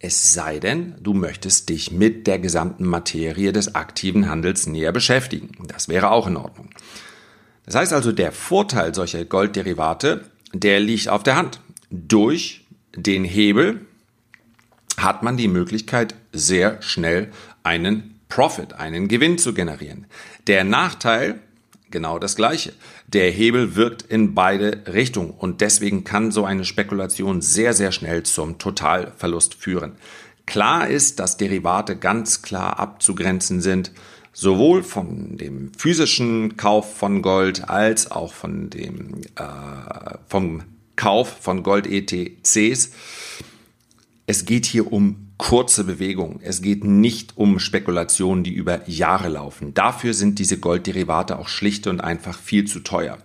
es 0.00 0.34
sei 0.34 0.58
denn, 0.58 0.96
du 1.00 1.14
möchtest 1.14 1.70
dich 1.70 1.90
mit 1.90 2.26
der 2.26 2.38
gesamten 2.38 2.84
Materie 2.84 3.52
des 3.52 3.74
aktiven 3.74 4.28
Handels 4.28 4.66
näher 4.66 4.92
beschäftigen. 4.92 5.52
Das 5.66 5.88
wäre 5.88 6.10
auch 6.10 6.26
in 6.26 6.36
Ordnung. 6.36 6.68
Das 7.64 7.74
heißt 7.74 7.94
also, 7.94 8.12
der 8.12 8.30
Vorteil 8.30 8.94
solcher 8.94 9.24
Goldderivate, 9.24 10.28
der 10.52 10.80
liegt 10.80 11.08
auf 11.08 11.22
der 11.22 11.36
Hand. 11.36 11.60
Durch 11.90 12.66
den 12.94 13.24
Hebel, 13.24 13.86
hat 14.98 15.22
man 15.22 15.36
die 15.36 15.48
Möglichkeit, 15.48 16.14
sehr 16.32 16.82
schnell 16.82 17.30
einen 17.62 18.20
Profit, 18.28 18.74
einen 18.74 19.08
Gewinn 19.08 19.38
zu 19.38 19.54
generieren. 19.54 20.06
Der 20.46 20.64
Nachteil, 20.64 21.40
genau 21.94 22.18
das 22.18 22.36
gleiche. 22.36 22.74
Der 23.06 23.30
Hebel 23.30 23.76
wirkt 23.76 24.02
in 24.02 24.34
beide 24.34 24.82
Richtungen 24.92 25.30
und 25.30 25.62
deswegen 25.62 26.04
kann 26.04 26.30
so 26.32 26.44
eine 26.44 26.66
Spekulation 26.66 27.40
sehr, 27.40 27.72
sehr 27.72 27.92
schnell 27.92 28.24
zum 28.24 28.58
Totalverlust 28.58 29.54
führen. 29.54 29.92
Klar 30.44 30.88
ist, 30.88 31.20
dass 31.20 31.38
Derivate 31.38 31.96
ganz 31.96 32.42
klar 32.42 32.78
abzugrenzen 32.78 33.62
sind, 33.62 33.92
sowohl 34.34 34.82
von 34.82 35.38
dem 35.38 35.72
physischen 35.72 36.58
Kauf 36.58 36.98
von 36.98 37.22
Gold 37.22 37.70
als 37.70 38.10
auch 38.10 38.34
von 38.34 38.68
dem 38.68 39.22
äh, 39.36 40.18
vom 40.26 40.64
Kauf 40.96 41.36
von 41.40 41.62
Gold 41.62 41.86
ETCs. 41.86 42.90
Es 44.26 44.46
geht 44.46 44.64
hier 44.64 44.90
um 44.90 45.24
kurze 45.36 45.84
Bewegungen. 45.84 46.40
Es 46.42 46.62
geht 46.62 46.82
nicht 46.84 47.36
um 47.36 47.58
Spekulationen, 47.58 48.42
die 48.42 48.54
über 48.54 48.88
Jahre 48.88 49.28
laufen. 49.28 49.74
Dafür 49.74 50.14
sind 50.14 50.38
diese 50.38 50.58
Goldderivate 50.58 51.38
auch 51.38 51.48
schlicht 51.48 51.86
und 51.86 52.00
einfach 52.00 52.38
viel 52.38 52.64
zu 52.64 52.80
teuer. 52.80 53.18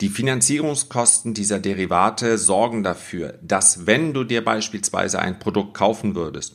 Die 0.00 0.08
Finanzierungskosten 0.08 1.34
dieser 1.34 1.58
Derivate 1.58 2.38
sorgen 2.38 2.82
dafür, 2.82 3.38
dass 3.42 3.86
wenn 3.86 4.12
du 4.12 4.24
dir 4.24 4.44
beispielsweise 4.44 5.18
ein 5.18 5.38
Produkt 5.38 5.74
kaufen 5.74 6.14
würdest 6.14 6.54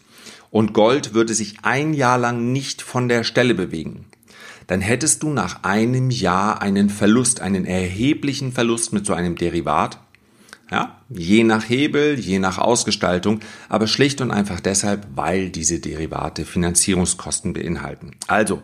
und 0.51 0.73
Gold 0.73 1.13
würde 1.13 1.33
sich 1.33 1.57
ein 1.63 1.93
Jahr 1.93 2.19
lang 2.19 2.51
nicht 2.51 2.81
von 2.83 3.09
der 3.09 3.23
Stelle 3.23 3.55
bewegen, 3.55 4.05
dann 4.67 4.79
hättest 4.79 5.23
du 5.23 5.31
nach 5.31 5.63
einem 5.63 6.11
Jahr 6.11 6.61
einen 6.61 6.89
Verlust, 6.89 7.41
einen 7.41 7.65
erheblichen 7.65 8.51
Verlust 8.51 8.93
mit 8.93 9.05
so 9.07 9.13
einem 9.13 9.35
Derivat 9.35 9.99
ja, 10.71 11.01
je 11.09 11.43
nach 11.43 11.67
Hebel, 11.67 12.17
je 12.17 12.39
nach 12.39 12.57
Ausgestaltung, 12.57 13.41
aber 13.67 13.87
schlicht 13.87 14.21
und 14.21 14.31
einfach 14.31 14.61
deshalb, 14.61 15.05
weil 15.15 15.49
diese 15.49 15.79
Derivate 15.79 16.45
Finanzierungskosten 16.45 17.53
beinhalten. 17.53 18.11
Also, 18.27 18.61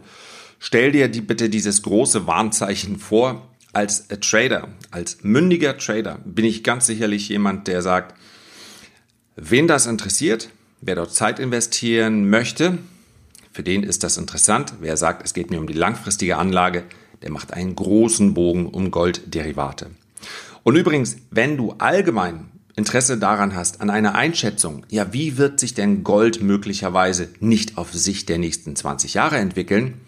stell 0.58 0.94
dir 0.94 1.10
die, 1.10 1.22
bitte 1.22 1.50
dieses 1.50 1.82
große 1.82 2.26
Warnzeichen 2.26 2.98
vor. 2.98 3.50
Als 3.74 4.08
Trader, 4.08 4.70
als 4.90 5.20
mündiger 5.22 5.78
Trader 5.78 6.20
bin 6.26 6.46
ich 6.46 6.64
ganz 6.64 6.88
sicherlich 6.88 7.30
jemand, 7.30 7.68
der 7.68 7.84
sagt, 7.84 8.16
wen 9.36 9.68
das 9.68 9.86
interessiert, 9.86 10.50
wer 10.82 10.96
dort 10.96 11.14
Zeit 11.14 11.38
investieren 11.38 12.30
möchte, 12.30 12.80
für 13.52 13.64
den 13.64 13.84
ist 13.84 14.04
das 14.04 14.18
interessant. 14.18 14.74
Wer 14.80 14.98
sagt, 14.98 15.26
es 15.26 15.34
geht 15.34 15.52
mir 15.52 15.60
um 15.60 15.68
die 15.68 15.74
langfristige 15.74 16.38
Anlage, 16.38 16.86
der 17.22 17.32
macht 17.32 17.54
einen 17.54 17.76
großen 17.76 18.34
Bogen 18.34 18.68
um 18.68 18.90
Goldderivate. 18.90 19.92
Und 20.68 20.76
übrigens, 20.76 21.16
wenn 21.32 21.56
du 21.56 21.76
allgemein 21.78 22.52
Interesse 22.76 23.18
daran 23.18 23.56
hast, 23.56 23.80
an 23.80 23.90
einer 23.90 24.16
Einschätzung, 24.16 24.86
ja, 24.90 25.14
wie 25.14 25.38
wird 25.38 25.62
sich 25.62 25.76
denn 25.76 26.04
Gold 26.04 26.42
möglicherweise 26.42 27.30
nicht 27.40 27.78
auf 27.78 27.94
Sicht 27.94 28.28
der 28.28 28.38
nächsten 28.38 28.76
20 28.76 29.14
Jahre 29.14 29.38
entwickeln, 29.38 30.02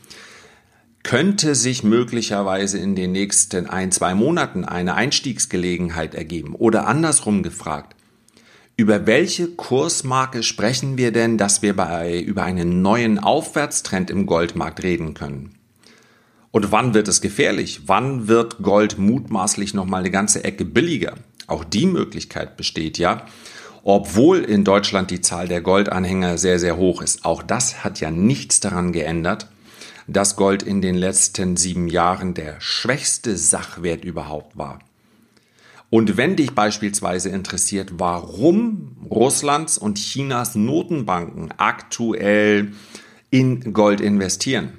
könnte 1.02 1.56
sich 1.56 1.86
möglicherweise 1.86 2.78
in 2.78 2.94
den 2.98 3.14
nächsten 3.14 3.68
ein, 3.68 3.94
zwei 3.94 4.14
Monaten 4.16 4.66
eine 4.66 4.96
Einstiegsgelegenheit 4.96 6.14
ergeben? 6.14 6.56
Oder 6.56 6.88
andersrum 6.88 7.42
gefragt, 7.42 7.96
über 8.76 9.08
welche 9.08 9.48
Kursmarke 9.48 10.44
sprechen 10.44 10.98
wir 10.98 11.14
denn, 11.14 11.38
dass 11.38 11.62
wir 11.62 11.74
bei, 11.74 12.20
über 12.20 12.44
einen 12.44 12.82
neuen 12.82 13.18
Aufwärtstrend 13.18 14.10
im 14.10 14.26
Goldmarkt 14.26 14.84
reden 14.84 15.14
können? 15.14 15.56
Und 16.52 16.72
wann 16.72 16.94
wird 16.94 17.08
es 17.08 17.22
gefährlich? 17.22 17.82
Wann 17.86 18.28
wird 18.28 18.62
Gold 18.64 18.98
mutmaßlich 18.98 19.74
nochmal 19.74 20.02
eine 20.02 20.12
ganze 20.12 20.44
Ecke 20.44 20.66
billiger? 20.66 21.16
Auch 21.48 21.64
die 21.64 21.86
Möglichkeit 21.86 22.58
besteht 22.58 22.98
ja. 22.98 23.26
obwohl 23.84 24.40
in 24.40 24.66
Deutschland 24.66 25.10
die 25.10 25.22
Zahl 25.22 25.48
der 25.48 25.62
Goldanhänger 25.62 26.38
sehr, 26.38 26.60
sehr 26.60 26.78
hoch 26.78 27.02
ist. 27.02 27.24
Auch 27.24 27.42
das 27.42 27.84
hat 27.84 28.00
ja 28.02 28.12
nichts 28.12 28.60
daran 28.60 28.92
geändert, 28.92 29.48
dass 30.06 30.36
Gold 30.36 30.64
in 30.64 30.82
den 30.82 30.96
letzten 30.96 31.56
sieben 31.56 31.88
Jahren 31.88 32.34
der 32.34 32.60
schwächste 32.60 33.38
Sachwert 33.38 34.04
überhaupt 34.04 34.58
war. 34.58 34.80
Und 35.90 36.18
wenn 36.18 36.36
dich 36.36 36.52
beispielsweise 36.52 37.30
interessiert, 37.30 37.94
warum 37.98 38.98
Russlands 39.10 39.78
und 39.78 39.98
Chinas 39.98 40.56
Notenbanken 40.56 41.52
aktuell 41.58 42.74
in 43.32 43.74
Gold 43.74 44.02
investieren, 44.02 44.74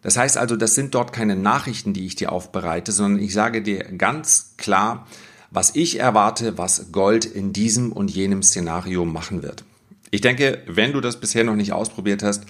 Das 0.02 0.16
heißt 0.16 0.36
also, 0.36 0.56
das 0.56 0.74
sind 0.74 0.94
dort 0.94 1.12
keine 1.12 1.36
Nachrichten, 1.36 1.92
die 1.92 2.06
ich 2.06 2.14
dir 2.14 2.30
aufbereite, 2.30 2.92
sondern 2.92 3.20
ich 3.20 3.32
sage 3.32 3.62
dir 3.62 3.84
ganz 3.96 4.54
klar, 4.56 5.06
was 5.50 5.74
ich 5.74 5.98
erwarte, 5.98 6.58
was 6.58 6.92
Gold 6.92 7.24
in 7.24 7.52
diesem 7.52 7.92
und 7.92 8.10
jenem 8.10 8.42
Szenario 8.42 9.04
machen 9.04 9.42
wird. 9.42 9.64
Ich 10.10 10.20
denke, 10.20 10.62
wenn 10.66 10.92
du 10.92 11.00
das 11.00 11.18
bisher 11.18 11.44
noch 11.44 11.56
nicht 11.56 11.72
ausprobiert 11.72 12.22
hast, 12.22 12.44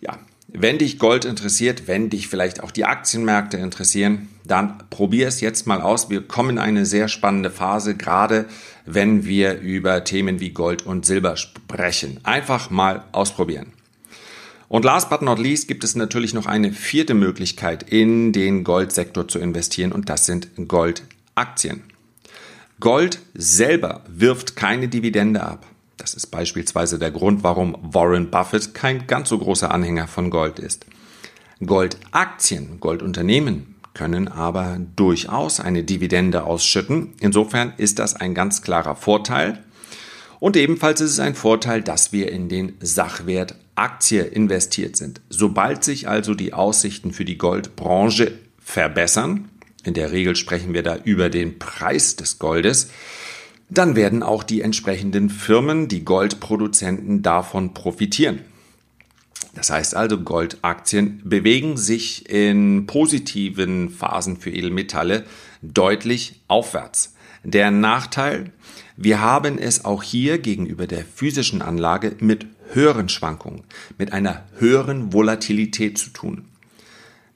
ja, 0.00 0.18
wenn 0.58 0.78
dich 0.78 0.98
Gold 0.98 1.24
interessiert, 1.24 1.86
wenn 1.86 2.08
dich 2.08 2.28
vielleicht 2.28 2.62
auch 2.62 2.70
die 2.70 2.84
Aktienmärkte 2.84 3.58
interessieren, 3.58 4.28
dann 4.44 4.78
probier 4.90 5.28
es 5.28 5.40
jetzt 5.40 5.66
mal 5.66 5.82
aus. 5.82 6.08
Wir 6.08 6.22
kommen 6.22 6.50
in 6.50 6.58
eine 6.58 6.86
sehr 6.86 7.08
spannende 7.08 7.50
Phase, 7.50 7.96
gerade 7.96 8.46
wenn 8.86 9.26
wir 9.26 9.58
über 9.58 10.04
Themen 10.04 10.40
wie 10.40 10.50
Gold 10.50 10.86
und 10.86 11.04
Silber 11.04 11.36
sprechen. 11.36 12.20
Einfach 12.22 12.70
mal 12.70 13.04
ausprobieren. 13.12 13.72
Und 14.68 14.84
last 14.84 15.10
but 15.10 15.22
not 15.22 15.38
least 15.38 15.68
gibt 15.68 15.84
es 15.84 15.94
natürlich 15.94 16.34
noch 16.34 16.46
eine 16.46 16.72
vierte 16.72 17.14
Möglichkeit, 17.14 17.84
in 17.84 18.32
den 18.32 18.64
Goldsektor 18.64 19.28
zu 19.28 19.38
investieren 19.38 19.92
und 19.92 20.08
das 20.08 20.26
sind 20.26 20.48
Goldaktien. 20.68 21.82
Gold 22.80 23.20
selber 23.34 24.02
wirft 24.08 24.56
keine 24.56 24.88
Dividende 24.88 25.42
ab. 25.42 25.66
Das 25.96 26.14
ist 26.14 26.26
beispielsweise 26.26 26.98
der 26.98 27.10
Grund, 27.10 27.42
warum 27.42 27.76
Warren 27.80 28.30
Buffett 28.30 28.74
kein 28.74 29.06
ganz 29.06 29.28
so 29.30 29.38
großer 29.38 29.70
Anhänger 29.72 30.08
von 30.08 30.30
Gold 30.30 30.58
ist. 30.58 30.86
Goldaktien, 31.64 32.80
Goldunternehmen 32.80 33.76
können 33.94 34.28
aber 34.28 34.78
durchaus 34.94 35.58
eine 35.58 35.82
Dividende 35.82 36.44
ausschütten. 36.44 37.14
Insofern 37.18 37.72
ist 37.78 37.98
das 37.98 38.14
ein 38.14 38.34
ganz 38.34 38.60
klarer 38.60 38.94
Vorteil. 38.94 39.64
Und 40.38 40.56
ebenfalls 40.56 41.00
ist 41.00 41.12
es 41.12 41.18
ein 41.18 41.34
Vorteil, 41.34 41.82
dass 41.82 42.12
wir 42.12 42.30
in 42.30 42.50
den 42.50 42.74
Sachwert 42.80 43.54
Aktie 43.74 44.22
investiert 44.22 44.96
sind. 44.96 45.22
Sobald 45.30 45.82
sich 45.82 46.08
also 46.08 46.34
die 46.34 46.52
Aussichten 46.52 47.12
für 47.12 47.24
die 47.24 47.38
Goldbranche 47.38 48.32
verbessern, 48.58 49.48
in 49.82 49.94
der 49.94 50.12
Regel 50.12 50.36
sprechen 50.36 50.74
wir 50.74 50.82
da 50.82 50.96
über 50.96 51.30
den 51.30 51.58
Preis 51.58 52.16
des 52.16 52.38
Goldes, 52.38 52.90
dann 53.68 53.96
werden 53.96 54.22
auch 54.22 54.42
die 54.42 54.62
entsprechenden 54.62 55.30
Firmen, 55.30 55.88
die 55.88 56.04
Goldproduzenten 56.04 57.22
davon 57.22 57.74
profitieren. 57.74 58.40
Das 59.54 59.70
heißt 59.70 59.96
also, 59.96 60.18
Goldaktien 60.18 61.22
bewegen 61.24 61.76
sich 61.76 62.28
in 62.28 62.86
positiven 62.86 63.90
Phasen 63.90 64.36
für 64.36 64.50
Edelmetalle 64.50 65.24
deutlich 65.62 66.40
aufwärts. 66.46 67.14
Der 67.42 67.70
Nachteil, 67.70 68.52
wir 68.96 69.20
haben 69.20 69.58
es 69.58 69.84
auch 69.84 70.02
hier 70.02 70.38
gegenüber 70.38 70.86
der 70.86 71.04
physischen 71.04 71.62
Anlage 71.62 72.16
mit 72.20 72.46
höheren 72.72 73.08
Schwankungen, 73.08 73.62
mit 73.98 74.12
einer 74.12 74.44
höheren 74.58 75.12
Volatilität 75.12 75.96
zu 75.96 76.10
tun. 76.10 76.44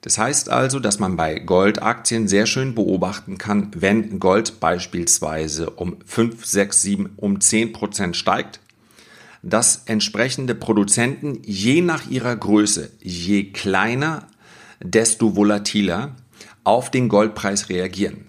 Das 0.01 0.17
heißt 0.17 0.49
also, 0.49 0.79
dass 0.79 0.97
man 0.97 1.15
bei 1.15 1.37
Goldaktien 1.37 2.27
sehr 2.27 2.47
schön 2.47 2.73
beobachten 2.73 3.37
kann, 3.37 3.71
wenn 3.75 4.19
Gold 4.19 4.59
beispielsweise 4.59 5.69
um 5.69 5.97
5, 6.05 6.43
6, 6.43 6.81
7, 6.81 7.09
um 7.17 7.39
10 7.39 7.71
Prozent 7.71 8.17
steigt, 8.17 8.59
dass 9.43 9.83
entsprechende 9.85 10.55
Produzenten 10.55 11.41
je 11.43 11.81
nach 11.81 12.09
ihrer 12.09 12.35
Größe, 12.35 12.91
je 12.99 13.51
kleiner, 13.51 14.27
desto 14.79 15.35
volatiler 15.35 16.15
auf 16.63 16.89
den 16.89 17.07
Goldpreis 17.07 17.69
reagieren. 17.69 18.25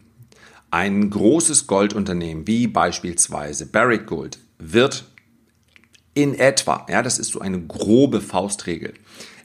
Ein 0.71 1.11
großes 1.11 1.67
Goldunternehmen 1.67 2.47
wie 2.47 2.67
beispielsweise 2.67 3.67
Barrick 3.67 4.07
Gold 4.07 4.39
wird 4.59 5.05
in 6.15 6.35
etwa, 6.35 6.87
ja, 6.89 7.03
das 7.03 7.19
ist 7.19 7.33
so 7.33 7.41
eine 7.41 7.61
grobe 7.61 8.21
Faustregel, 8.21 8.95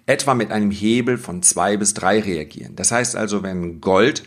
etwa 0.08 0.34
mit 0.34 0.52
einem 0.52 0.72
Hebel 0.72 1.20
von 1.20 1.44
zwei 1.44 1.78
bis 1.78 1.94
drei 1.94 2.20
reagieren. 2.20 2.76
Das 2.76 2.92
heißt 2.92 3.16
also, 3.16 3.44
wenn 3.44 3.80
Gold 3.82 4.24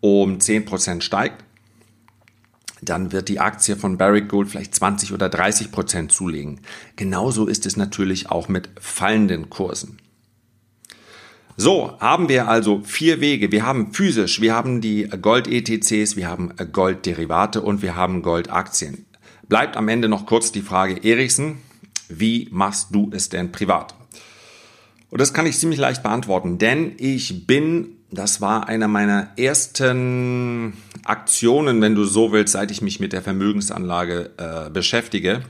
um 0.00 0.38
10% 0.38 1.02
steigt, 1.02 1.44
dann 2.80 3.12
wird 3.12 3.28
die 3.28 3.40
Aktie 3.40 3.76
von 3.76 3.98
Barrick 3.98 4.28
Gold 4.28 4.48
vielleicht 4.48 4.74
20 4.74 5.12
oder 5.12 5.28
30 5.28 5.70
Prozent 5.70 6.12
zulegen. 6.12 6.60
Genauso 6.96 7.46
ist 7.46 7.66
es 7.66 7.76
natürlich 7.76 8.30
auch 8.30 8.48
mit 8.48 8.70
fallenden 8.80 9.50
Kursen. 9.50 9.98
So, 11.56 11.98
haben 12.00 12.30
wir 12.30 12.48
also 12.48 12.80
vier 12.84 13.20
Wege. 13.20 13.52
Wir 13.52 13.66
haben 13.66 13.92
physisch, 13.92 14.40
wir 14.40 14.54
haben 14.54 14.80
die 14.80 15.02
Gold-ETCs, 15.08 16.16
wir 16.16 16.26
haben 16.26 16.54
Goldderivate 16.72 17.60
und 17.60 17.82
wir 17.82 17.96
haben 17.96 18.22
Goldaktien. 18.22 19.04
Bleibt 19.46 19.76
am 19.76 19.88
Ende 19.88 20.08
noch 20.08 20.24
kurz 20.24 20.52
die 20.52 20.62
Frage, 20.62 21.04
Erichsen, 21.04 21.58
wie 22.08 22.48
machst 22.50 22.94
du 22.94 23.10
es 23.12 23.28
denn 23.28 23.52
privat? 23.52 23.99
Und 25.10 25.20
das 25.20 25.34
kann 25.34 25.46
ich 25.46 25.58
ziemlich 25.58 25.78
leicht 25.78 26.02
beantworten, 26.02 26.58
denn 26.58 26.92
ich 26.98 27.46
bin, 27.46 27.96
das 28.10 28.40
war 28.40 28.68
einer 28.68 28.86
meiner 28.86 29.30
ersten 29.36 30.74
Aktionen, 31.04 31.80
wenn 31.82 31.96
du 31.96 32.04
so 32.04 32.32
willst, 32.32 32.52
seit 32.52 32.70
ich 32.70 32.80
mich 32.80 33.00
mit 33.00 33.12
der 33.12 33.22
Vermögensanlage 33.22 34.30
äh, 34.36 34.70
beschäftige. 34.70 35.42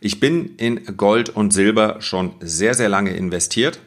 Ich 0.00 0.20
bin 0.20 0.56
in 0.56 0.96
Gold 0.96 1.30
und 1.30 1.52
Silber 1.52 1.96
schon 2.00 2.32
sehr, 2.40 2.74
sehr 2.74 2.90
lange 2.90 3.16
investiert. 3.16 3.80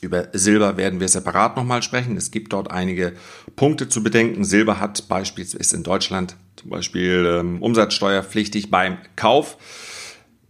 Über 0.00 0.28
Silber 0.32 0.76
werden 0.76 1.00
wir 1.00 1.08
separat 1.08 1.56
nochmal 1.56 1.82
sprechen. 1.82 2.16
Es 2.16 2.30
gibt 2.30 2.52
dort 2.52 2.70
einige 2.70 3.12
Punkte 3.56 3.88
zu 3.88 4.02
bedenken. 4.02 4.44
Silber 4.44 4.80
hat 4.80 5.08
beispielsweise 5.08 5.76
in 5.76 5.82
Deutschland 5.82 6.36
zum 6.56 6.70
Beispiel 6.70 7.26
ähm, 7.28 7.60
umsatzsteuerpflichtig 7.60 8.70
beim 8.70 8.98
Kauf 9.16 9.58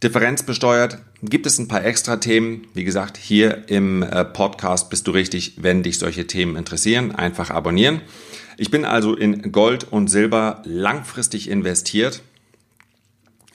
differenzbesteuert. 0.03 0.99
Gibt 1.23 1.47
es 1.47 1.59
ein 1.59 1.69
paar 1.69 1.85
extra 1.85 2.17
Themen? 2.17 2.67
Wie 2.75 2.85
gesagt, 2.85 3.17
hier 3.17 3.69
im 3.69 4.03
äh, 4.03 4.25
Podcast 4.25 4.91
bist 4.91 5.07
du 5.07 5.11
richtig, 5.11 5.55
wenn 5.59 5.83
dich 5.83 5.99
solche 5.99 6.27
Themen 6.27 6.57
interessieren. 6.57 7.15
Einfach 7.15 7.51
abonnieren. 7.51 8.01
Ich 8.57 8.71
bin 8.71 8.85
also 8.85 9.15
in 9.15 9.53
Gold 9.53 9.85
und 9.91 10.09
Silber 10.09 10.63
langfristig 10.65 11.49
investiert. 11.49 12.23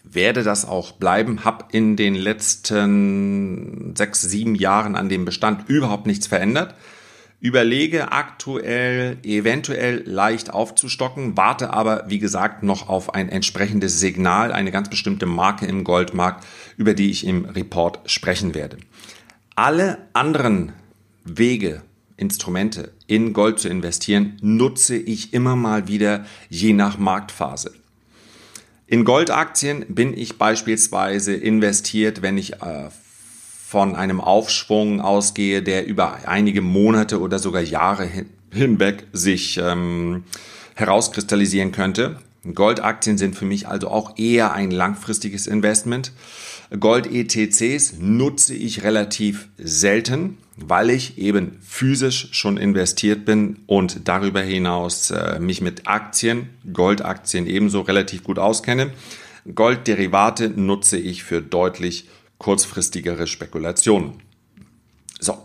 Werde 0.04 0.44
das 0.44 0.66
auch 0.66 0.92
bleiben. 0.92 1.44
Hab 1.44 1.74
in 1.74 1.96
den 1.96 2.16
letzten 2.16 3.96
sechs, 3.96 4.22
sieben 4.22 4.56
Jahren 4.56 4.96
an 4.96 5.10
dem 5.10 5.26
Bestand 5.26 5.68
überhaupt 5.68 6.06
nichts 6.06 6.28
verändert 6.28 6.76
überlege 7.40 8.12
aktuell 8.12 9.18
eventuell 9.24 10.04
leicht 10.06 10.52
aufzustocken, 10.52 11.38
warte 11.38 11.72
aber, 11.72 12.06
wie 12.08 12.20
gesagt, 12.20 12.64
noch 12.64 12.90
auf 12.90 13.14
ein 13.14 13.30
entsprechendes 13.30 14.00
Signal, 14.00 14.52
eine 14.52 14.72
ganz 14.72 14.90
bestimmte 14.90 15.26
Marke 15.26 15.66
im 15.66 15.84
Goldmarkt, 15.84 16.46
über 16.78 16.94
die 16.94 17.12
ich 17.12 17.26
im 17.26 17.46
Report 17.46 18.00
sprechen 18.10 18.56
werde. 18.56 18.78
Alle 19.56 20.00
anderen 20.14 20.74
Wege, 21.24 21.82
Instrumente 22.18 22.94
in 23.08 23.34
Gold 23.34 23.60
zu 23.60 23.68
investieren, 23.68 24.38
nutze 24.42 24.96
ich 24.96 25.34
immer 25.34 25.56
mal 25.56 25.88
wieder 25.88 26.26
je 26.50 26.74
nach 26.74 26.98
Marktphase. 26.98 27.74
In 28.88 29.04
Goldaktien 29.04 29.86
bin 29.90 30.16
ich 30.16 30.38
beispielsweise 30.38 31.34
investiert, 31.34 32.22
wenn 32.22 32.38
ich 32.38 32.62
äh, 32.62 32.90
von 33.68 33.96
einem 33.96 34.22
Aufschwung 34.22 35.02
ausgehe, 35.02 35.64
der 35.64 35.88
über 35.88 36.20
einige 36.28 36.62
Monate 36.62 37.20
oder 37.20 37.40
sogar 37.40 37.64
Jahre 37.64 38.08
hinweg 38.52 39.08
sich 39.12 39.58
ähm, 39.58 40.24
herauskristallisieren 40.76 41.72
könnte. 41.72 42.20
Goldaktien 42.54 43.18
sind 43.18 43.36
für 43.36 43.46
mich 43.46 43.68
also 43.68 43.88
auch 43.88 44.20
eher 44.20 44.54
ein 44.54 44.70
langfristiges 44.70 45.48
Investment. 45.48 46.12
Gold-ETCs 46.80 47.96
nutze 48.00 48.54
ich 48.54 48.84
relativ 48.84 49.48
selten, 49.58 50.38
weil 50.58 50.92
ich 50.92 51.18
eben 51.18 51.58
physisch 51.68 52.30
schon 52.34 52.58
investiert 52.58 53.26
bin 53.26 53.58
und 53.66 54.08
darüber 54.08 54.42
hinaus 54.42 55.10
äh, 55.10 55.40
mich 55.40 55.62
mit 55.62 55.88
Aktien, 55.88 56.50
Goldaktien 56.72 57.48
ebenso 57.48 57.82
relativ 57.82 58.24
gut 58.24 58.38
auskenne. 58.38 58.92
Goldderivate 59.56 60.50
nutze 60.50 60.98
ich 60.98 61.24
für 61.24 61.42
deutlich 61.42 62.08
kurzfristigere 62.38 63.28
Spekulationen. 63.28 64.22
So, 65.20 65.38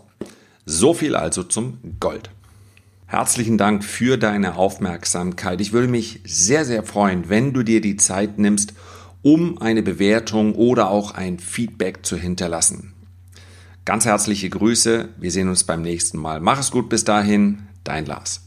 so 0.65 0.93
viel 0.93 1.15
also 1.15 1.43
zum 1.43 1.79
Gold. 1.99 2.29
Herzlichen 3.07 3.57
Dank 3.57 3.83
für 3.83 4.17
deine 4.17 4.55
Aufmerksamkeit. 4.55 5.59
Ich 5.59 5.73
würde 5.73 5.89
mich 5.89 6.21
sehr, 6.23 6.63
sehr 6.63 6.83
freuen, 6.83 7.27
wenn 7.27 7.51
du 7.51 7.63
dir 7.63 7.81
die 7.81 7.97
Zeit 7.97 8.39
nimmst, 8.39 8.73
um 9.21 9.57
eine 9.61 9.83
Bewertung 9.83 10.55
oder 10.55 10.89
auch 10.89 11.11
ein 11.11 11.37
Feedback 11.37 12.05
zu 12.05 12.15
hinterlassen. 12.15 12.93
Ganz 13.83 14.05
herzliche 14.05 14.49
Grüße, 14.49 15.09
wir 15.17 15.31
sehen 15.31 15.49
uns 15.49 15.63
beim 15.63 15.81
nächsten 15.81 16.19
Mal. 16.19 16.39
Mach 16.39 16.59
es 16.59 16.71
gut 16.71 16.87
bis 16.87 17.03
dahin, 17.03 17.67
dein 17.83 18.05
Lars. 18.05 18.41